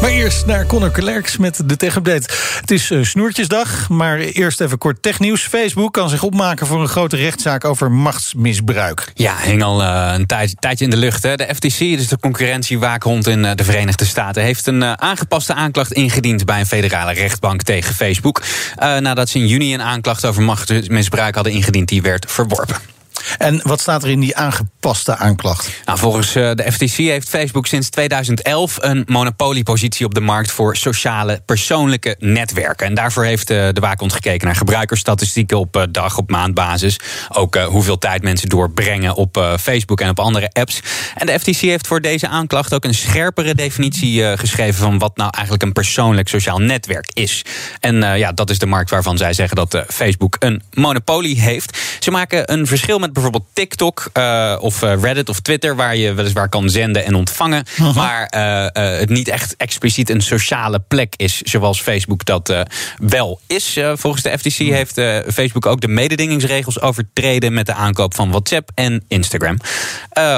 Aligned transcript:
Maar 0.00 0.10
eerst 0.10 0.46
naar 0.46 0.66
Conor 0.66 0.90
Klerks 0.90 1.36
met 1.36 1.62
de 1.64 1.76
tech-update. 1.76 2.28
Het 2.60 2.70
is 2.70 2.90
uh, 2.90 3.04
snoertjesdag, 3.04 3.88
maar 3.88 4.18
eerst 4.18 4.60
even 4.60 4.78
kort 4.78 5.02
technieuws. 5.02 5.42
Facebook 5.42 5.92
kan 5.92 6.08
zich 6.08 6.22
opmaken 6.22 6.66
voor 6.66 6.80
een 6.80 6.88
grote 6.88 7.16
rechtszaak 7.16 7.64
over 7.64 7.90
machtsmisbruik. 7.90 9.10
Ja, 9.14 9.36
hing 9.36 9.62
al 9.62 9.82
uh, 9.82 10.12
een 10.14 10.26
tijd, 10.26 10.54
tijdje 10.58 10.84
in 10.84 10.90
de 10.90 10.96
lucht. 10.96 11.22
Hè. 11.22 11.36
De 11.36 11.54
FTC, 11.54 11.78
dus 11.78 12.08
de 12.08 12.18
concurrentiewaakhond 12.18 13.26
in 13.26 13.44
uh, 13.44 13.50
de 13.54 13.64
Verenigde 13.64 14.04
Staten... 14.04 14.42
heeft 14.42 14.66
een 14.66 14.84
aangepaste 14.84 15.54
aanklacht 15.54 15.92
ingediend 15.92 16.44
bij 16.44 16.60
een 16.60 16.66
federale 16.66 17.12
rechtbank 17.12 17.62
tegen 17.62 17.94
Facebook. 17.94 18.42
nadat 18.76 19.28
ze 19.28 19.38
in 19.38 19.46
juni 19.46 19.74
een 19.74 19.82
aanklacht 19.82 20.26
over 20.26 20.42
machtsmisbruik 20.42 21.34
hadden 21.34 21.52
ingediend... 21.52 21.88
die 21.88 22.02
werd 22.02 22.24
verworpen. 22.28 22.97
En 23.38 23.60
wat 23.62 23.80
staat 23.80 24.02
er 24.02 24.08
in 24.08 24.20
die 24.20 24.36
aangepaste 24.36 25.16
aanklacht? 25.16 25.70
Nou, 25.84 25.98
volgens 25.98 26.32
de 26.32 26.66
FTC 26.72 26.96
heeft 26.96 27.28
Facebook 27.28 27.66
sinds 27.66 27.88
2011 27.88 28.76
een 28.80 29.02
monopoliepositie 29.06 30.06
op 30.06 30.14
de 30.14 30.20
markt 30.20 30.50
voor 30.50 30.76
sociale 30.76 31.42
persoonlijke 31.46 32.16
netwerken. 32.18 32.86
En 32.86 32.94
daarvoor 32.94 33.24
heeft 33.24 33.48
de 33.48 33.76
waakhond 33.80 34.12
gekeken 34.12 34.46
naar 34.46 34.56
gebruikersstatistieken 34.56 35.58
op 35.58 35.86
dag- 35.90 36.18
op 36.18 36.30
maandbasis. 36.30 36.96
Ook 37.28 37.56
hoeveel 37.56 37.98
tijd 37.98 38.22
mensen 38.22 38.48
doorbrengen 38.48 39.14
op 39.14 39.56
Facebook 39.60 40.00
en 40.00 40.10
op 40.10 40.20
andere 40.20 40.50
apps. 40.52 40.80
En 41.14 41.26
de 41.26 41.38
FTC 41.38 41.56
heeft 41.56 41.86
voor 41.86 42.00
deze 42.00 42.28
aanklacht 42.28 42.74
ook 42.74 42.84
een 42.84 42.94
scherpere 42.94 43.54
definitie 43.54 44.36
geschreven 44.36 44.80
van 44.80 44.98
wat 44.98 45.16
nou 45.16 45.30
eigenlijk 45.30 45.62
een 45.62 45.72
persoonlijk 45.72 46.28
sociaal 46.28 46.58
netwerk 46.58 47.10
is. 47.12 47.44
En 47.80 48.18
ja, 48.18 48.32
dat 48.32 48.50
is 48.50 48.58
de 48.58 48.66
markt 48.66 48.90
waarvan 48.90 49.16
zij 49.16 49.32
zeggen 49.32 49.56
dat 49.56 49.84
Facebook 49.88 50.36
een 50.38 50.62
monopolie 50.72 51.40
heeft. 51.40 51.78
Ze 51.98 52.10
maken 52.10 52.52
een 52.52 52.66
verschil 52.66 52.98
met 52.98 53.12
bijvoorbeeld 53.12 53.46
TikTok 53.52 54.10
uh, 54.14 54.56
of 54.60 54.80
Reddit 54.80 55.28
of 55.28 55.40
Twitter, 55.40 55.76
waar 55.76 55.96
je 55.96 56.14
weliswaar 56.14 56.48
kan 56.48 56.70
zenden 56.70 57.04
en 57.04 57.14
ontvangen, 57.14 57.64
maar 57.94 58.32
uh, 58.36 58.98
het 58.98 59.08
niet 59.08 59.28
echt 59.28 59.56
expliciet 59.56 60.10
een 60.10 60.20
sociale 60.20 60.78
plek 60.88 61.14
is, 61.16 61.42
zoals 61.42 61.80
Facebook 61.80 62.24
dat 62.24 62.54
wel 62.98 63.40
is. 63.46 63.78
volgens 63.94 64.22
de 64.22 64.38
FTC 64.38 64.56
heeft 64.56 65.00
Facebook 65.32 65.66
ook 65.66 65.80
de 65.80 65.88
mededingingsregels 65.88 66.80
overtreden 66.80 67.52
met 67.52 67.66
de 67.66 67.74
aankoop 67.74 68.14
van 68.14 68.30
WhatsApp 68.30 68.70
en 68.74 69.04
Instagram, 69.08 69.56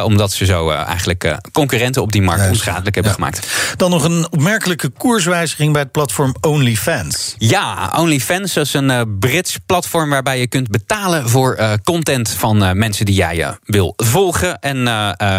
omdat 0.05 0.33
ze 0.33 0.45
zo 0.45 0.71
eigenlijk 0.71 1.39
concurrenten 1.53 2.03
op 2.03 2.13
die 2.13 2.23
markt 2.23 2.49
onschadelijk 2.49 2.95
hebben 2.95 3.13
ja. 3.13 3.19
gemaakt. 3.19 3.47
Dan 3.77 3.91
nog 3.91 4.05
een 4.05 4.27
opmerkelijke 4.31 4.89
koerswijziging 4.89 5.73
bij 5.73 5.83
het 5.83 5.93
platform 5.93 6.35
OnlyFans. 6.41 7.35
Ja, 7.39 7.93
OnlyFans 7.97 8.57
is 8.57 8.75
een 8.75 9.19
Brits 9.19 9.59
platform 9.67 10.11
waarbij 10.11 10.39
je 10.39 10.47
kunt 10.47 10.69
betalen 10.69 11.29
voor 11.29 11.50
content 11.83 12.31
van 12.31 12.63
uh, 12.63 12.73
mensen 12.73 13.07
die 13.07 13.15
jij 13.15 13.39
uh, 13.39 13.51
wil 13.65 13.93
volgen. 13.97 14.59
En, 14.59 14.87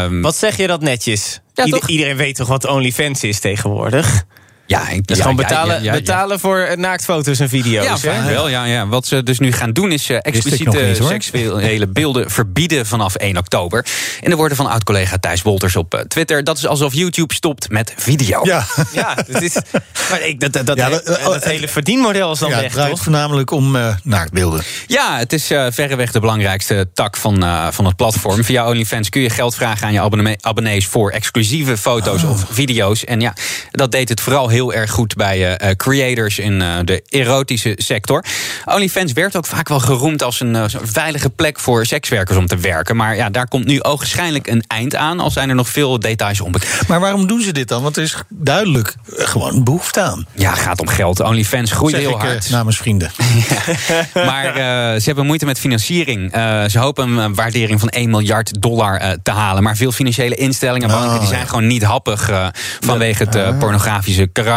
um... 0.04 0.22
Wat 0.22 0.36
zeg 0.36 0.58
je 0.58 0.68
dat 0.68 0.82
netjes? 0.82 1.40
Ja, 1.54 1.66
Ieder, 1.66 1.90
iedereen 1.90 2.18
weet 2.18 2.36
toch 2.36 2.48
wat 2.48 2.68
OnlyFans 2.68 3.24
is 3.24 3.40
tegenwoordig? 3.40 4.24
Ja, 4.72 4.90
ik, 4.90 5.08
dus 5.08 5.18
ja, 5.18 5.24
gewoon 5.24 5.38
ja, 5.38 5.48
betalen, 5.48 5.84
ja, 5.84 5.94
betalen 5.94 6.40
voor 6.40 6.74
naaktfoto's 6.76 7.40
en 7.40 7.50
video's. 7.50 7.86
Ja, 7.86 7.98
vaak 7.98 8.26
wel. 8.26 8.48
Ja, 8.48 8.66
ja. 8.66 8.88
Wat 8.88 9.08
ze 9.08 9.24
dus 9.24 9.40
nu 9.40 9.52
gaan 9.52 9.74
doen 9.74 9.92
is 9.92 10.10
uh, 10.10 10.18
expliciete 10.22 10.78
niet, 10.78 11.08
seksuele 11.08 11.88
beelden 11.88 12.32
verbieden 12.32 12.86
vanaf 12.86 13.16
1 13.16 13.38
oktober. 13.38 13.86
In 14.22 14.30
de 14.30 14.36
woorden 14.36 14.58
van 14.58 14.68
oud-collega 14.68 15.18
Thijs 15.18 15.42
Wolters 15.42 15.76
op 15.76 15.96
uh, 15.96 16.02
Twitter. 16.02 16.44
Dat 16.44 16.58
is 16.58 16.68
alsof 16.68 16.94
YouTube 16.94 17.34
stopt 17.34 17.70
met 17.70 17.94
video. 17.98 18.40
Ja, 18.44 18.66
ja 18.94 19.16
dat, 19.28 19.42
is, 19.42 19.58
maar 20.10 20.22
ik, 20.22 20.40
dat, 20.40 20.66
dat, 20.66 20.78
ja, 20.78 20.90
dat, 20.90 21.06
dat 21.06 21.44
hele 21.44 21.68
verdienmodel 21.68 22.32
is 22.32 22.40
dan 22.40 22.50
ja, 22.50 22.56
weg, 22.56 22.64
het 22.64 22.74
draait 22.74 22.90
toch? 22.90 23.04
voornamelijk 23.04 23.52
om 23.52 23.76
uh, 23.76 23.96
naaktbeelden. 24.04 24.62
Ja, 24.88 25.18
het 25.18 25.34
is 25.34 25.52
uh, 25.52 25.66
verreweg 25.70 26.12
de 26.12 26.20
belangrijkste 26.20 26.90
tak 26.94 27.18
van, 27.18 27.44
uh, 27.44 27.68
van 27.72 27.86
het 27.86 27.96
platform. 27.96 28.44
Via 28.44 28.68
OnlyFans 28.68 29.10
kun 29.10 29.22
je 29.22 29.30
geld 29.30 29.56
vragen 29.56 29.88
aan 29.88 29.94
je 29.94 30.02
abonnee, 30.02 30.38
abonnees 30.42 30.88
voor 30.88 31.12
exclusieve 31.12 31.78
foto's 31.78 32.20
Oh. 32.24 32.30
of 32.30 32.46
video's. 32.50 33.06
En 33.06 33.22
ja, 33.22 33.34
dat 33.72 33.92
deed 33.92 34.10
het 34.10 34.22
vooral 34.22 34.48
heel 34.48 34.61
erg 34.70 34.92
goed 34.92 35.16
bij 35.16 35.62
uh, 35.62 35.70
creators 35.76 36.40
in 36.40 36.60
uh, 36.62 36.78
de 36.84 37.04
erotische 37.10 37.74
sector. 37.78 38.24
OnlyFans 38.66 39.12
werd 39.14 39.36
ook 39.38 39.46
vaak 39.46 39.70
wel 39.70 39.80
geroemd 39.80 40.24
als 40.24 40.40
een 40.40 40.70
veilige 40.84 41.30
plek 41.30 41.60
voor 41.60 41.86
sekswerkers 41.86 42.38
om 42.38 42.48
te 42.48 42.58
werken. 42.58 42.96
Maar 42.96 43.16
ja, 43.16 43.30
daar 43.30 43.48
komt 43.48 43.66
nu 43.66 43.82
ogenschijnlijk 43.82 44.48
een 44.48 44.64
eind 44.68 44.96
aan, 44.96 45.20
al 45.20 45.32
zijn 45.32 45.50
er 45.50 45.56
nog 45.56 45.70
veel 45.70 46.00
details 46.00 46.42
onbekend. 46.42 46.88
Maar 46.88 47.00
waarom 47.00 47.28
doen 47.28 47.42
ze 47.42 47.52
dit 47.52 47.68
dan? 47.68 47.84
Want 47.84 47.98
er 47.98 48.04
is 48.04 48.16
duidelijk 48.30 48.96
gewoon 49.08 49.64
behoefte 49.64 50.02
aan. 50.02 50.26
Ja, 50.36 50.50
het 50.50 50.60
gaat 50.60 50.80
om 50.82 50.88
geld. 50.88 51.20
OnlyFans 51.20 51.72
groeit 51.72 51.96
heel 51.96 52.10
ik, 52.10 52.16
hard. 52.22 52.50
namens 52.50 52.78
vrienden. 52.78 53.12
ja. 54.14 54.26
Maar 54.26 54.54
ze 55.00 55.02
hebben 55.06 55.26
moeite 55.26 55.46
met 55.46 55.60
financiering. 55.60 56.32
ze 56.72 56.80
hopen 56.80 57.18
een 57.18 57.34
waardering 57.36 57.80
van 57.80 57.90
1 57.90 58.10
miljard 58.10 58.62
dollar 58.62 59.18
te 59.24 59.32
halen. 59.32 59.64
Maar 59.64 59.76
veel 59.76 59.92
financiële 59.92 60.36
instellingen, 60.36 60.88
banken, 60.90 61.10
Oh, 61.14 61.20
die 61.20 61.28
zijn 61.28 61.48
gewoon 61.48 61.68
niet 61.68 61.84
happig 61.84 62.30
vanwege 62.80 63.24
het 63.24 63.36
Ah. 63.36 63.58
pornografische 63.58 64.28
karakter. 64.28 64.51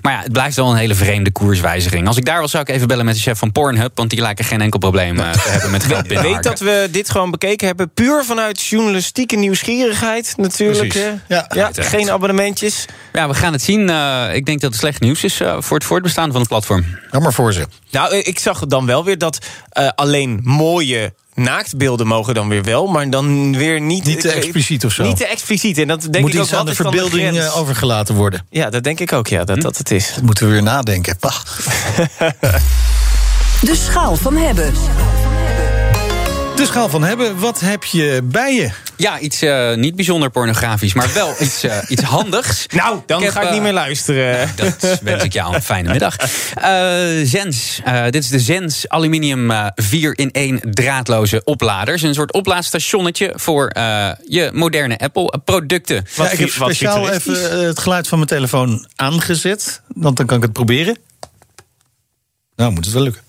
Maar 0.00 0.12
ja, 0.12 0.20
het 0.22 0.32
blijft 0.32 0.56
wel 0.56 0.70
een 0.70 0.76
hele 0.76 0.94
vreemde 0.94 1.30
koerswijziging. 1.30 2.06
Als 2.06 2.16
ik 2.16 2.24
daar 2.24 2.40
was, 2.40 2.50
zou 2.50 2.62
ik 2.62 2.68
even 2.68 2.88
bellen 2.88 3.04
met 3.04 3.14
de 3.14 3.20
chef 3.20 3.38
van 3.38 3.52
Pornhub. 3.52 3.90
Want 3.94 4.10
die 4.10 4.20
lijken 4.20 4.44
geen 4.44 4.60
enkel 4.60 4.78
probleem 4.78 5.18
uh, 5.18 5.30
te 5.30 5.48
hebben 5.48 5.70
met 5.70 5.84
geld 5.84 6.06
binnen. 6.06 6.32
Weet 6.32 6.42
dat 6.42 6.58
we 6.58 6.88
dit 6.90 7.10
gewoon 7.10 7.30
bekeken 7.30 7.66
hebben. 7.66 7.90
Puur 7.90 8.24
vanuit 8.24 8.64
journalistieke 8.64 9.36
nieuwsgierigheid 9.36 10.34
natuurlijk. 10.36 10.92
Ja. 11.28 11.46
ja, 11.54 11.70
geen 11.72 12.10
abonnementjes. 12.10 12.84
Ja, 13.12 13.28
we 13.28 13.34
gaan 13.34 13.52
het 13.52 13.62
zien. 13.62 13.88
Uh, 13.88 14.24
ik 14.32 14.46
denk 14.46 14.60
dat 14.60 14.70
het 14.70 14.80
slecht 14.80 15.00
nieuws 15.00 15.24
is 15.24 15.40
uh, 15.40 15.56
voor 15.58 15.76
het 15.76 15.86
voortbestaan 15.86 16.30
van 16.30 16.40
het 16.40 16.48
platform. 16.48 16.84
Jammer 17.10 17.32
voor 17.32 17.52
ze. 17.52 17.66
Nou, 17.90 18.16
ik 18.16 18.38
zag 18.38 18.66
dan 18.66 18.86
wel 18.86 19.04
weer 19.04 19.18
dat 19.18 19.38
uh, 19.78 19.88
alleen 19.94 20.40
mooie 20.42 21.12
naaktbeelden 21.36 22.06
mogen 22.06 22.34
dan 22.34 22.48
weer 22.48 22.62
wel, 22.62 22.86
maar 22.86 23.10
dan 23.10 23.56
weer 23.56 23.80
niet... 23.80 24.04
Niet 24.04 24.20
te 24.20 24.30
expliciet 24.30 24.84
of 24.84 24.92
zo. 24.92 25.02
Niet 25.02 25.16
te 25.16 25.26
expliciet. 25.26 25.78
En 25.78 25.88
dat 25.88 26.00
denk 26.00 26.24
Moet 26.24 26.34
ik 26.34 26.40
iets 26.40 26.52
ook, 26.52 26.58
aan 26.58 26.66
de 26.66 26.74
verbeelding 26.74 27.36
uh, 27.36 27.58
overgelaten 27.58 28.14
worden. 28.14 28.46
Ja, 28.50 28.70
dat 28.70 28.84
denk 28.84 29.00
ik 29.00 29.12
ook, 29.12 29.26
ja, 29.26 29.44
dat 29.44 29.56
Hm? 29.56 29.62
dat 29.62 29.78
het 29.78 29.90
is. 29.90 30.12
Dat 30.14 30.22
moeten 30.22 30.46
we 30.46 30.52
weer 30.52 30.62
nadenken. 30.62 31.16
Pach. 31.18 31.44
De 33.60 33.76
schaal 33.76 34.16
van 34.16 34.36
hebben. 34.36 34.74
De 36.56 36.66
schaal 36.66 36.88
van 36.88 37.02
hebben, 37.02 37.38
wat 37.38 37.60
heb 37.60 37.84
je 37.84 38.20
bij 38.24 38.54
je? 38.54 38.70
Ja, 38.96 39.18
iets 39.18 39.42
uh, 39.42 39.74
niet 39.74 39.96
bijzonder 39.96 40.30
pornografisch, 40.30 40.94
maar 40.94 41.12
wel 41.14 41.34
iets, 41.42 41.64
uh, 41.64 41.76
iets 41.88 42.02
handigs. 42.02 42.66
Nou, 42.66 43.00
dan 43.06 43.18
Ik 43.18 43.24
heb, 43.24 43.32
ga 43.32 43.40
ik 43.40 43.48
niet 43.48 43.56
uh, 43.56 43.62
meer 43.62 43.72
luisteren. 43.72 44.50
Dat 44.56 44.98
wens 45.02 45.24
ik 45.24 45.32
jou 45.32 45.54
een 45.54 45.62
fijne 45.62 45.90
middag. 45.90 46.16
Uh, 46.20 47.26
Zens. 47.26 47.80
dit 48.10 48.22
is 48.22 48.28
de 48.28 48.40
Zens 48.40 48.88
Aluminium 48.88 49.52
4-in-1 49.82 50.70
draadloze 50.70 51.44
opladers. 51.44 52.02
Een 52.02 52.14
soort 52.14 52.32
oplaadstationnetje 52.32 53.32
voor 53.34 53.70
je 54.28 54.50
moderne 54.52 54.98
Apple-producten. 54.98 56.06
Ja, 56.16 56.30
ik 56.30 56.38
heb 56.38 56.48
speciaal 56.48 57.10
even 57.10 57.66
het 57.66 57.78
geluid 57.78 58.08
van 58.08 58.18
mijn 58.18 58.30
telefoon 58.30 58.86
aangezet. 58.96 59.80
Want 59.86 60.16
dan 60.16 60.26
kan 60.26 60.36
ik 60.36 60.42
het 60.42 60.52
proberen. 60.52 60.96
Nou, 62.56 62.72
moet 62.72 62.84
het 62.84 62.94
wel 62.94 63.02
lukken. 63.02 63.22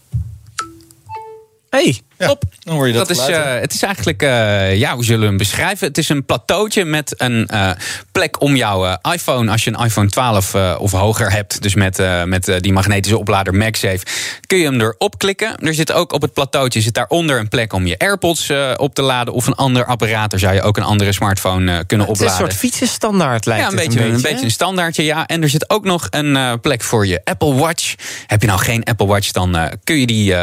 Hey, 1.70 2.02
ja, 2.18 2.30
op. 2.30 2.44
Dan 2.60 2.76
hoor 2.76 2.88
je 2.88 2.94
dat, 2.94 3.08
dat 3.08 3.18
is, 3.18 3.30
uh, 3.30 3.60
het 3.60 3.74
is 3.74 3.84
eigenlijk, 3.84 4.24
uh, 4.24 4.76
ja, 4.76 4.94
hoe 4.94 5.04
zullen 5.04 5.22
we 5.22 5.28
hem 5.28 5.38
beschrijven? 5.38 5.88
Het 5.88 5.98
is 5.98 6.10
een 6.10 6.26
plateautje 6.26 6.86
met 6.86 7.14
een 7.18 7.50
uh, 7.54 7.70
plek 8.12 8.42
om 8.42 8.56
jouw 8.56 8.98
iPhone, 9.12 9.52
als 9.52 9.64
je 9.64 9.74
een 9.74 9.86
iPhone 9.86 10.10
12 10.10 10.56
of 10.78 10.92
hoger 10.92 11.32
hebt, 11.32 11.62
dus 11.62 11.76
met, 11.76 12.02
met 12.26 12.58
die 12.60 12.74
magnetische 12.74 13.18
oplader 13.18 13.54
MagSafe, 13.54 14.00
kun 14.48 14.58
je 14.58 14.66
hem 14.66 14.82
erop 14.82 15.18
klikken. 15.18 15.58
Er 15.58 15.74
zit 15.74 15.92
ook 15.92 16.14
op 16.14 16.22
het 16.22 16.34
plateautje 16.34 16.82
zit 16.82 16.94
daaronder 16.94 17.40
een 17.40 17.48
plek 17.50 17.74
om 17.74 17.88
je 17.88 17.98
AirPods 17.98 18.52
op 18.76 18.96
te 18.96 19.02
laden 19.02 19.34
of 19.34 19.48
een 19.48 19.56
ander 19.56 19.86
apparaat. 19.86 20.32
Daar 20.32 20.40
zou 20.40 20.54
je 20.54 20.62
ook 20.62 20.78
een 20.78 20.84
andere 20.84 21.12
smartphone 21.12 21.86
kunnen 21.86 22.08
opladen. 22.08 22.08
Het 22.08 22.22
is 22.22 22.46
een 22.46 22.52
soort 22.52 22.60
fietsenstandaard 22.60 23.46
lijkt 23.46 23.64
ja, 23.64 23.70
een 23.72 23.78
het 23.78 23.88
beetje, 23.88 24.00
een 24.00 24.12
beetje, 24.12 24.28
een, 24.28 24.32
beetje 24.32 24.46
een 24.46 24.52
standaardje, 24.52 25.04
ja. 25.04 25.26
En 25.26 25.42
er 25.42 25.50
zit 25.50 25.70
ook 25.70 25.84
nog 25.84 26.08
een 26.10 26.60
plek 26.60 26.84
voor 26.84 27.08
je 27.08 27.22
Apple 27.24 27.54
Watch. 27.54 27.96
Heb 28.26 28.42
je 28.42 28.48
nou 28.48 28.60
geen 28.60 28.84
Apple 28.84 29.08
Watch, 29.08 29.32
dan 29.32 29.72
kun 29.84 30.00
je 30.00 30.08
die 30.08 30.34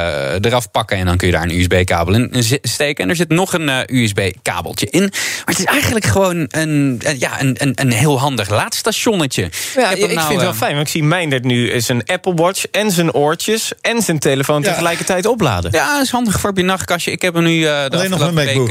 eraf 0.40 0.70
pakken 0.70 0.96
en 0.96 1.06
dan 1.06 1.16
kun 1.16 1.26
je 1.26 1.32
daar 1.32 1.42
een 1.42 1.63
USB-kabel 1.64 2.14
in 2.14 2.30
steken. 2.62 3.04
En 3.04 3.10
er 3.10 3.16
zit 3.16 3.28
nog 3.28 3.52
een 3.52 3.68
uh, 3.68 3.78
USB-kabeltje 3.86 4.86
in. 4.90 5.00
Maar 5.00 5.42
het 5.44 5.58
is 5.58 5.64
eigenlijk 5.64 6.04
gewoon 6.04 6.46
een, 6.50 7.00
uh, 7.06 7.20
ja, 7.20 7.40
een, 7.40 7.56
een, 7.58 7.72
een 7.74 7.92
heel 7.92 8.18
handig 8.18 8.50
laadstationnetje. 8.50 9.50
Ja, 9.76 9.90
ik, 9.90 9.96
ik 9.96 10.14
nou, 10.14 10.26
vind 10.26 10.28
het 10.28 10.40
wel 10.40 10.50
uh, 10.50 10.56
fijn. 10.56 10.74
Want 10.74 10.86
ik 10.86 10.92
zie 10.92 11.04
Meindert 11.04 11.44
nu 11.44 11.80
zijn 11.80 12.04
Apple 12.04 12.34
Watch 12.34 12.64
en 12.66 12.90
zijn 12.90 13.12
oortjes... 13.12 13.72
en 13.80 14.02
zijn 14.02 14.18
telefoon 14.18 14.62
ja. 14.62 14.68
tegelijkertijd 14.68 15.26
opladen. 15.26 15.70
Ja, 15.72 15.94
dat 15.94 16.02
is 16.02 16.10
handig 16.10 16.40
voor 16.40 16.50
op 16.50 16.56
je 16.56 16.62
nachtkastje. 16.62 17.10
Ik 17.10 17.22
heb 17.22 17.34
hem 17.34 17.44
nu 17.44 17.60
de 17.60 17.88
Alleen 17.90 18.10
nog 18.10 18.18
mijn 18.18 18.34
MacBook. 18.34 18.68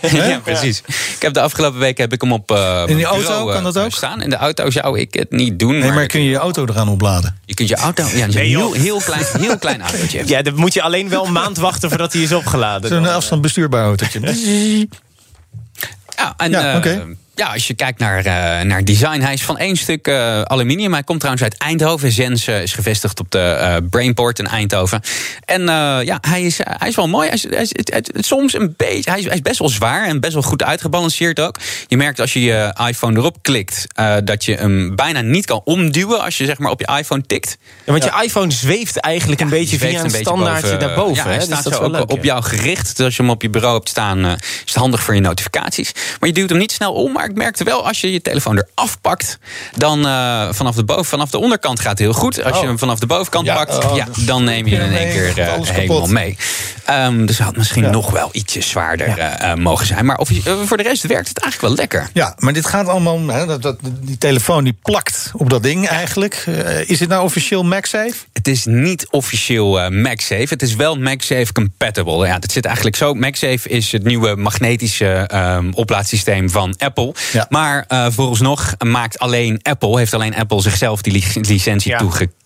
Weken... 0.00 0.28
ja, 0.28 0.38
precies. 0.38 0.82
Ik 0.86 1.22
heb 1.22 1.32
de 1.32 1.40
afgelopen 1.40 1.78
weken 1.78 2.02
heb 2.02 2.12
ik 2.12 2.20
hem 2.20 2.32
op 2.32 2.50
In 2.86 2.96
die 2.96 3.04
auto 3.04 3.46
kan 3.46 3.62
dat 3.62 3.78
ook? 3.78 3.92
staan. 3.92 4.22
In 4.22 4.30
de 4.30 4.36
auto 4.36 4.70
zou 4.70 4.98
ik 4.98 5.14
het 5.14 5.30
niet 5.30 5.58
doen. 5.58 5.72
Nee, 5.72 5.80
maar, 5.80 5.94
maar 5.94 6.06
kun 6.06 6.22
je 6.22 6.30
je 6.30 6.36
auto 6.36 6.64
eraan 6.64 6.88
opladen? 6.88 7.38
Je 7.44 7.54
kunt 7.54 7.68
je 7.68 7.76
auto... 7.76 8.04
Ja, 8.14 8.24
een 8.24 8.30
Nee, 8.30 8.48
heel, 8.48 8.72
heel, 8.72 9.00
klein, 9.00 9.24
heel 9.38 9.58
klein 9.58 9.82
autootje. 9.90 10.22
Ja, 10.26 10.42
dan 10.42 10.54
moet 10.54 10.72
je 10.72 10.82
alleen 10.82 11.08
wel 11.08 11.26
een 11.26 11.32
maand 11.32 11.56
wachten 11.56 11.88
voordat 11.88 12.09
hij 12.12 12.22
is 12.22 12.32
opgeladen. 12.32 12.90
Zo'n 12.90 13.06
afstand 13.06 13.42
bestuurbaar 13.42 13.84
autootje. 13.84 14.20
Ja, 16.20 16.34
en 16.36 16.50
Ja, 16.50 16.82
eh, 16.82 17.00
ja, 17.34 17.52
als 17.52 17.66
je 17.66 17.74
kijkt 17.74 17.98
naar, 17.98 18.18
uh, 18.18 18.60
naar 18.60 18.84
design, 18.84 19.20
hij 19.20 19.32
is 19.32 19.42
van 19.42 19.58
één 19.58 19.76
stuk 19.76 20.08
uh, 20.08 20.42
aluminium. 20.42 20.92
Hij 20.92 21.02
komt 21.02 21.18
trouwens 21.18 21.44
uit 21.44 21.58
Eindhoven. 21.58 22.12
Zens 22.12 22.48
uh, 22.48 22.62
is 22.62 22.72
gevestigd 22.72 23.20
op 23.20 23.30
de 23.30 23.86
Brainport 23.90 24.38
in 24.38 24.46
Eindhoven. 24.46 25.00
En 25.44 25.62
ja, 26.04 26.18
hij 26.20 26.42
is, 26.42 26.58
hij 26.62 26.88
is 26.88 26.94
wel 26.94 27.08
mooi. 27.08 27.26
Hij 27.26 27.36
is, 27.36 27.42
hij 27.42 27.62
is 27.62 27.70
het, 27.72 28.12
het, 28.14 28.26
soms 28.26 28.54
een 28.54 28.74
beetje. 28.76 29.10
Hij 29.10 29.18
is, 29.18 29.24
hij 29.24 29.34
is, 29.34 29.42
best 29.42 29.58
wel 29.58 29.68
zwaar 29.68 30.06
en 30.06 30.20
best 30.20 30.32
wel 30.32 30.42
goed 30.42 30.62
uitgebalanceerd 30.62 31.40
ook. 31.40 31.56
Je 31.90 31.96
merkt 31.96 32.20
als 32.20 32.32
je 32.32 32.40
je 32.40 32.74
iPhone 32.86 33.18
erop 33.18 33.36
klikt, 33.42 33.86
dat 34.24 34.44
je 34.44 34.54
hem 34.54 34.96
bijna 34.96 35.20
niet 35.20 35.46
kan 35.46 35.60
omduwen 35.64 36.20
als 36.20 36.38
je 36.38 36.44
zeg 36.44 36.58
maar 36.58 36.70
op 36.70 36.80
je 36.80 36.96
iPhone 36.98 37.22
tikt. 37.26 37.58
Ja, 37.84 37.92
want 37.92 38.04
je 38.04 38.22
iPhone 38.22 38.50
zweeft 38.50 38.96
eigenlijk 38.96 39.40
een 39.40 39.48
beetje 39.48 39.78
via 39.78 40.04
een, 40.04 40.10
standaardje 40.10 40.76
daarboven. 40.76 41.14
Ja, 41.14 41.24
hij 41.24 41.34
hè? 41.34 41.40
staat 41.40 41.64
dus 41.64 41.76
zo 41.76 41.82
ook 41.82 41.90
leuk, 41.90 42.10
op 42.10 42.24
jou 42.24 42.42
gericht. 42.42 42.96
Dus 42.96 43.04
als 43.04 43.16
je 43.16 43.22
hem 43.22 43.30
op 43.30 43.42
je 43.42 43.50
bureau 43.50 43.74
hebt 43.74 43.88
staan, 43.88 44.24
is 44.26 44.38
het 44.64 44.74
handig 44.74 45.02
voor 45.02 45.14
je 45.14 45.20
notificaties. 45.20 45.92
Maar 46.20 46.28
je 46.28 46.34
duwt 46.34 46.48
hem 46.48 46.58
niet 46.58 46.72
snel 46.72 46.92
om. 46.92 47.12
Maar 47.12 47.24
ik 47.24 47.34
merkte 47.34 47.64
wel, 47.64 47.86
als 47.86 48.00
je 48.00 48.12
je 48.12 48.22
telefoon 48.22 48.62
eraf 48.74 49.00
pakt, 49.00 49.38
dan 49.76 50.06
uh, 50.06 50.48
vanaf, 50.52 50.74
de 50.74 50.84
boven, 50.84 51.04
vanaf 51.04 51.30
de 51.30 51.38
onderkant 51.38 51.80
gaat 51.80 51.90
het 51.90 51.98
heel 51.98 52.12
goed. 52.12 52.44
Als 52.44 52.54
oh. 52.54 52.60
je 52.60 52.66
hem 52.66 52.78
vanaf 52.78 52.98
de 52.98 53.06
bovenkant 53.06 53.46
ja, 53.46 53.54
pakt, 53.54 53.84
oh, 53.84 53.96
ja, 53.96 54.04
dus 54.04 54.24
dan 54.24 54.44
neem 54.44 54.66
je 54.66 54.76
hem 54.76 54.90
in 54.90 54.96
één 54.96 55.12
keer 55.12 55.38
uh, 55.38 55.54
helemaal 55.62 56.06
mee. 56.06 56.36
Um, 56.90 57.26
dus 57.26 57.36
het 57.36 57.46
had 57.46 57.56
misschien 57.56 57.82
Ja. 57.82 57.90
nog 57.90 58.10
wel 58.10 58.28
ietsje 58.32 58.60
zwaarder 58.60 59.18
uh, 59.18 59.54
mogen 59.54 59.86
zijn. 59.86 60.06
Maar 60.06 60.18
of, 60.18 60.30
voor 60.64 60.76
de 60.76 60.82
rest 60.82 61.06
werkt 61.06 61.28
het 61.28 61.38
eigenlijk 61.38 61.74
wel 61.74 61.79
lekker. 61.80 62.10
Ja, 62.12 62.34
maar 62.38 62.52
dit 62.52 62.66
gaat 62.66 62.88
allemaal. 62.88 63.26
Hè, 63.26 63.46
dat, 63.46 63.62
dat, 63.62 63.78
die 64.00 64.18
telefoon 64.18 64.64
die 64.64 64.76
plakt 64.82 65.30
op 65.36 65.50
dat 65.50 65.62
ding 65.62 65.86
eigenlijk. 65.88 66.44
Uh, 66.48 66.88
is 66.88 67.00
het 67.00 67.08
nou 67.08 67.24
officieel 67.24 67.62
MagSafe? 67.64 68.14
Het 68.32 68.48
is 68.48 68.64
niet 68.64 69.06
officieel 69.10 69.80
uh, 69.80 69.88
MagSafe. 69.88 70.46
Het 70.48 70.62
is 70.62 70.74
wel 70.74 70.96
MagSafe 70.96 71.52
compatible. 71.52 72.26
Ja, 72.26 72.38
dat 72.38 72.52
zit 72.52 72.64
eigenlijk 72.64 72.96
zo. 72.96 73.14
MagSafe 73.14 73.68
is 73.68 73.92
het 73.92 74.04
nieuwe 74.04 74.36
magnetische 74.36 75.30
um, 75.34 75.74
oplaadsysteem 75.74 76.50
van 76.50 76.74
Apple. 76.78 77.14
Ja. 77.32 77.46
Maar 77.48 77.84
uh, 77.88 78.06
vooralsnog 78.10 78.74
maakt 78.84 79.18
alleen 79.18 79.58
Apple, 79.62 79.98
heeft 79.98 80.14
alleen 80.14 80.34
Apple 80.36 80.60
zichzelf 80.60 81.02
die 81.02 81.24
licentie 81.40 81.90
Ja. 81.90 81.98
toegekend 81.98 82.38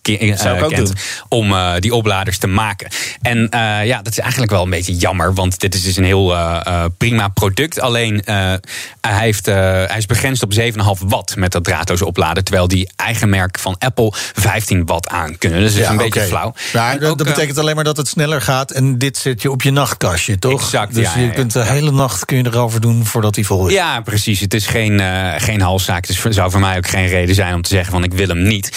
Ook 0.61 0.75
doen. 0.75 0.95
om 1.29 1.51
uh, 1.51 1.73
die 1.79 1.93
opladers 1.93 2.37
te 2.37 2.47
maken. 2.47 2.87
En 3.21 3.37
uh, 3.37 3.85
ja, 3.85 4.01
dat 4.01 4.11
is 4.11 4.19
eigenlijk 4.19 4.51
wel 4.51 4.63
een 4.63 4.69
beetje 4.69 4.95
jammer, 4.95 5.33
want 5.33 5.59
dit 5.59 5.75
is 5.75 5.83
dus 5.83 5.97
een 5.97 6.03
heel 6.03 6.33
uh, 6.33 6.85
prima 6.97 7.27
product. 7.27 7.79
Alleen 7.79 8.21
hij, 8.25 8.59
heeft, 9.01 9.45
hij 9.45 9.97
is 9.97 10.05
begrensd 10.05 10.43
op 10.43 10.53
7,5 10.53 11.07
watt 11.07 11.35
met 11.35 11.51
dat 11.51 11.63
draadloze 11.63 12.05
opladen, 12.05 12.43
terwijl 12.43 12.67
die 12.67 12.89
eigen 12.95 13.29
merk 13.29 13.59
van 13.59 13.75
Apple 13.77 14.13
15 14.33 14.85
watt 14.85 15.07
aan 15.07 15.37
kunnen. 15.37 15.59
Dus 15.59 15.71
dat 15.71 15.79
is 15.79 15.85
Ja, 15.85 15.91
een 15.91 15.97
beetje 15.97 16.21
flauw. 16.21 16.53
Maar 16.73 16.99
dat, 16.99 17.09
ook, 17.09 17.17
dat 17.17 17.27
eh, 17.27 17.33
betekent 17.33 17.57
alleen 17.57 17.75
maar 17.75 17.83
dat 17.83 17.97
het 17.97 18.07
sneller 18.07 18.41
gaat. 18.41 18.71
En 18.71 18.97
dit 18.97 19.17
zet 19.17 19.41
je 19.41 19.51
op 19.51 19.61
je 19.61 19.71
nachtkastje, 19.71 20.39
toch? 20.39 20.61
Exact, 20.61 20.93
Dus 20.93 21.13
ja, 21.13 21.19
je 21.19 21.25
ja, 21.25 21.31
kunt 21.31 21.53
de 21.53 21.63
hele 21.63 21.91
nacht 21.91 22.25
kun 22.25 22.37
je 22.37 22.45
erover 22.45 22.81
doen 22.81 23.05
voordat 23.05 23.35
hij 23.35 23.43
vol 23.43 23.67
is. 23.67 23.73
Ja, 23.73 24.01
precies. 24.01 24.39
Het 24.39 24.53
is 24.53 24.67
geen, 24.67 24.99
uh, 24.99 25.33
geen 25.37 25.61
halszaak. 25.61 26.07
Dus 26.07 26.23
het 26.23 26.33
zou 26.33 26.51
voor 26.51 26.59
mij 26.59 26.77
ook 26.77 26.87
geen 26.87 27.07
reden 27.07 27.35
zijn 27.35 27.53
om 27.53 27.61
te 27.61 27.69
zeggen 27.69 27.91
van 27.91 28.03
ik 28.03 28.13
wil 28.13 28.27
hem 28.27 28.43
niet. 28.43 28.71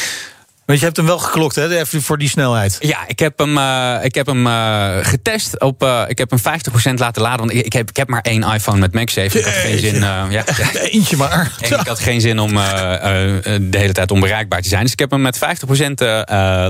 Want 0.68 0.80
je 0.80 0.86
hebt 0.86 0.96
hem 0.96 1.06
wel 1.06 1.18
geklokt, 1.18 1.54
hè? 1.54 1.78
Even 1.78 2.02
voor 2.02 2.18
die 2.18 2.28
snelheid. 2.28 2.76
Ja, 2.80 2.98
ik 3.06 3.18
heb 3.18 3.38
hem, 3.38 3.56
uh, 3.58 3.94
ik 4.02 4.14
heb 4.14 4.26
hem 4.26 4.46
uh, 4.46 4.96
getest. 5.02 5.60
Op, 5.60 5.82
uh, 5.82 6.02
ik 6.08 6.18
heb 6.18 6.30
hem 6.30 6.38
50% 6.38 6.94
laten 6.94 7.22
laden. 7.22 7.38
Want 7.38 7.52
ik, 7.52 7.64
ik, 7.64 7.72
heb, 7.72 7.88
ik 7.88 7.96
heb 7.96 8.08
maar 8.08 8.20
één 8.20 8.42
iPhone 8.42 8.78
met 8.78 8.92
MagSafe. 8.94 9.38
Ik 9.38 9.44
had 9.44 9.54
geen 9.54 9.78
zin. 9.78 9.94
ja, 10.30 10.44
Eentje 10.74 11.16
maar. 11.16 11.52
En 11.60 11.70
ik 11.80 11.86
had 11.86 12.00
geen 12.00 12.20
zin 12.20 12.38
om 12.38 12.54
de 12.54 13.66
hele 13.70 13.92
tijd 13.92 14.10
onbereikbaar 14.10 14.62
te 14.62 14.68
zijn. 14.68 14.82
Dus 14.82 14.92
ik 14.92 14.98
heb 14.98 15.10
hem 15.10 15.20
met 15.20 15.38
50% 15.38 15.40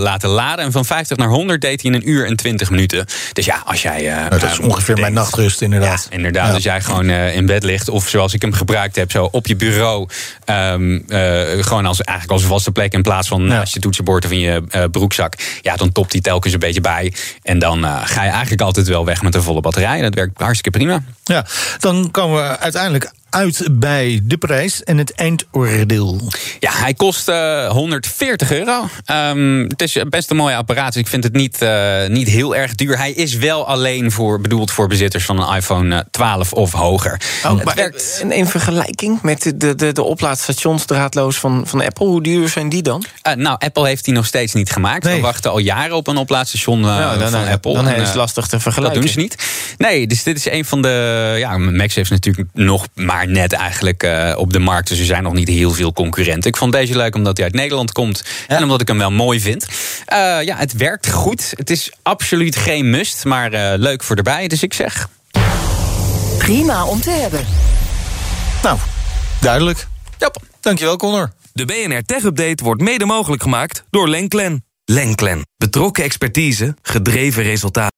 laten 0.02 0.28
laden. 0.28 0.64
En 0.64 0.72
van 0.72 0.84
50 0.84 1.16
naar 1.16 1.28
100 1.28 1.60
deed 1.60 1.82
hij 1.82 1.90
in 1.90 1.96
een 1.96 2.08
uur 2.08 2.26
en 2.26 2.36
20 2.36 2.70
minuten. 2.70 3.06
Dus 3.32 3.44
ja, 3.44 3.62
als 3.64 3.82
jij. 3.82 4.02
Nou, 4.02 4.28
dat 4.28 4.42
is 4.42 4.58
ongeveer 4.58 4.84
denkt- 4.84 5.00
mijn 5.00 5.12
nachtrust, 5.12 5.60
inderdaad. 5.62 6.06
Ja, 6.10 6.16
inderdaad. 6.16 6.46
Ja. 6.48 6.54
Als 6.54 6.62
jij 6.62 6.80
gewoon 6.80 7.08
eh, 7.08 7.36
in 7.36 7.46
bed 7.46 7.62
ligt, 7.62 7.88
of 7.88 8.08
zoals 8.08 8.34
ik 8.34 8.42
hem 8.42 8.52
gebruikt 8.52 8.96
heb, 8.96 9.10
zo 9.10 9.28
op 9.32 9.46
je 9.46 9.56
bureau. 9.56 10.08
ehm, 10.44 10.98
eh, 11.08 11.64
gewoon 11.64 11.86
als, 11.86 12.00
eigenlijk 12.00 12.40
als 12.40 12.48
vaste 12.48 12.70
plek 12.72 12.92
in 12.92 13.02
plaats 13.02 13.28
van 13.28 13.42
Ja. 13.42 13.48
naast 13.48 13.74
je 13.74 13.80
toetsenbord 13.88 14.24
of 14.24 14.30
in 14.30 14.38
je 14.38 14.62
eh, 14.68 14.84
broekzak. 14.90 15.34
Ja, 15.60 15.76
dan 15.76 15.92
topt 15.92 16.12
hij 16.12 16.20
telkens 16.20 16.52
een 16.52 16.58
beetje 16.58 16.80
bij. 16.80 17.12
En 17.42 17.58
dan 17.58 17.84
eh, 17.84 18.00
ga 18.04 18.24
je 18.24 18.30
eigenlijk 18.30 18.60
altijd 18.60 18.88
wel 18.88 19.04
weg 19.04 19.22
met 19.22 19.34
een 19.34 19.42
volle 19.42 19.60
batterij. 19.60 20.00
Dat 20.00 20.14
werkt 20.14 20.40
hartstikke 20.40 20.78
prima. 20.78 21.02
Ja, 21.24 21.46
dan 21.78 22.10
komen 22.10 22.42
we 22.42 22.58
uiteindelijk 22.58 23.10
uit 23.30 23.68
bij 23.72 24.20
de 24.22 24.36
prijs 24.36 24.84
en 24.84 24.98
het 24.98 25.12
eindoordeel. 25.14 26.20
Ja, 26.60 26.70
hij 26.72 26.94
kost 26.94 27.28
eh, 27.28 27.70
140 27.70 28.52
euro. 28.52 28.88
Ehm, 29.04 29.62
het 29.68 29.82
is 29.82 29.96
best 30.08 30.30
een 30.30 30.36
mooie 30.36 30.56
apparaat. 30.56 30.92
Dus 30.92 31.02
ik 31.02 31.08
vind 31.08 31.24
het 31.24 31.32
niet, 31.32 31.62
eh, 31.62 32.06
niet 32.06 32.28
heel 32.28 32.56
erg 32.56 32.74
duur. 32.74 32.98
Hij 32.98 33.12
is 33.12 33.34
wel 33.34 33.66
alleen 33.66 34.12
voor, 34.12 34.40
bedoeld 34.40 34.70
voor 34.70 34.88
bezitters 34.88 35.24
van 35.24 35.40
een 35.40 35.56
iPhone 35.56 35.96
eh, 35.96 36.00
12 36.10 36.52
of 36.52 36.72
hoger. 36.72 37.20
Oh, 37.44 37.54
het 37.54 37.64
maar 37.64 37.74
werkt. 37.74 38.18
in, 38.22 38.32
in 38.32 38.46
vergelijking 38.46 39.22
met 39.22 39.42
de, 39.42 39.74
de, 39.74 39.92
de, 39.92 40.02
oplaadstations 40.02 40.84
draadloos 40.84 41.38
van, 41.38 41.62
van 41.66 41.82
Apple, 41.82 42.06
hoe 42.06 42.22
duur 42.22 42.48
zijn 42.48 42.68
die 42.68 42.82
dan? 42.82 43.04
Eh, 43.22 43.34
nou, 43.34 43.56
Apple 43.58 43.86
heeft 43.86 44.04
die 44.04 44.14
nog 44.14 44.26
steeds 44.26 44.52
niet 44.52 44.70
gemaakt. 44.70 45.04
Nee. 45.04 45.14
We 45.14 45.20
wachten 45.20 45.50
al 45.50 45.58
jaren 45.58 45.96
op 45.96 46.06
een 46.06 46.16
oplaadstation 46.16 46.78
eh, 46.80 46.86
Ja, 46.86 47.16
dan, 47.16 47.30
van 47.30 47.44
eh, 47.44 47.52
Apple. 47.52 47.74
dan 47.74 47.88
En, 47.88 47.94
is 47.94 48.00
het 48.00 48.10
eh, 48.10 48.16
lastig 48.16 48.44
te 48.44 48.50
Dat 48.50 48.62
vergelijken. 48.62 49.00
doen 49.00 49.10
ze 49.10 49.18
niet. 49.18 49.36
Nee, 49.78 50.06
dus 50.06 50.22
dit 50.22 50.36
is 50.36 50.50
een 50.50 50.64
van 50.64 50.82
de. 50.82 51.34
Ja, 51.38 51.58
Max 51.58 51.94
heeft 51.94 52.10
natuurlijk 52.10 52.48
nog 52.52 52.86
maar 52.94 53.17
net 53.26 53.52
eigenlijk 53.52 54.02
eh, 54.02 54.34
op 54.36 54.52
de 54.52 54.58
markt. 54.58 54.88
Dus 54.88 54.98
er 54.98 55.04
zijn 55.04 55.22
nog 55.22 55.32
niet 55.32 55.48
heel 55.48 55.72
veel 55.72 55.92
concurrenten. 55.92 56.50
Ik 56.50 56.56
vond 56.56 56.72
deze 56.72 56.96
leuk 56.96 57.14
omdat 57.14 57.36
hij 57.36 57.46
uit 57.46 57.54
Nederland 57.54 57.92
komt. 57.92 58.24
En 58.46 58.62
omdat 58.62 58.80
ik 58.80 58.88
hem 58.88 58.98
wel 58.98 59.10
mooi 59.10 59.40
vind. 59.40 59.66
Eh, 60.04 60.18
ja, 60.42 60.56
het 60.56 60.72
werkt 60.72 61.10
goed. 61.10 61.52
Het 61.56 61.70
is 61.70 61.92
absoluut 62.02 62.56
geen 62.56 62.90
must, 62.90 63.24
maar 63.24 63.52
eh, 63.52 63.78
leuk 63.78 64.02
voor 64.02 64.16
erbij. 64.16 64.48
Dus 64.48 64.62
ik 64.62 64.74
zeg. 64.74 65.08
Prima 66.38 66.84
om 66.84 67.00
te 67.00 67.10
hebben. 67.10 67.46
Nou, 68.62 68.78
duidelijk. 69.40 69.86
Ja, 70.18 70.30
Dankjewel, 70.60 70.96
Connor. 70.96 71.32
De 71.52 71.64
BNR 71.64 72.02
Tech 72.04 72.22
Update 72.22 72.64
wordt 72.64 72.82
mede 72.82 73.04
mogelijk 73.04 73.42
gemaakt 73.42 73.84
door 73.90 74.08
Lenklen. 74.08 74.64
Lenklen. 74.84 75.46
Betrokken 75.56 76.04
expertise, 76.04 76.74
gedreven 76.82 77.42
resultaten. 77.42 77.97